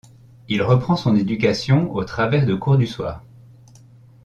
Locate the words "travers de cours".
2.03-2.75